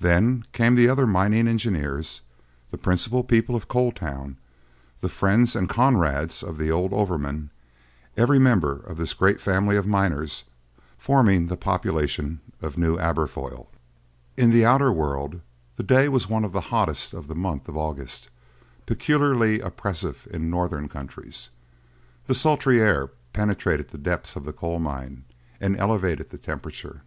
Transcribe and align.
Then 0.00 0.44
came 0.52 0.74
the 0.74 0.88
other 0.88 1.06
mining 1.06 1.46
engineers, 1.46 2.22
the 2.72 2.76
principal 2.76 3.22
people 3.22 3.54
of 3.54 3.68
Coal 3.68 3.92
Town, 3.92 4.36
the 5.00 5.08
friends 5.08 5.54
and 5.54 5.68
comrades 5.68 6.42
of 6.42 6.58
the 6.58 6.68
old 6.72 6.92
overman—every 6.92 8.38
member 8.40 8.72
of 8.80 8.96
this 8.96 9.14
great 9.14 9.40
family 9.40 9.76
of 9.76 9.86
miners 9.86 10.46
forming 10.98 11.46
the 11.46 11.56
population 11.56 12.40
of 12.60 12.76
New 12.76 12.96
Aberfoyle. 12.98 13.68
In 14.36 14.50
the 14.50 14.66
outer 14.66 14.90
world, 14.90 15.40
the 15.76 15.84
day 15.84 16.08
was 16.08 16.28
one 16.28 16.44
of 16.44 16.50
the 16.50 16.62
hottest 16.74 17.14
of 17.14 17.28
the 17.28 17.36
month 17.36 17.68
of 17.68 17.76
August, 17.76 18.30
peculiarly 18.84 19.60
oppressive 19.60 20.26
in 20.32 20.50
northern 20.50 20.88
countries. 20.88 21.50
The 22.26 22.34
sultry 22.34 22.80
air 22.80 23.12
penetrated 23.32 23.90
the 23.90 23.98
depths 23.98 24.34
of 24.34 24.44
the 24.44 24.52
coal 24.52 24.80
mine, 24.80 25.22
and 25.60 25.76
elevated 25.76 26.30
the 26.30 26.38
temperature. 26.38 27.02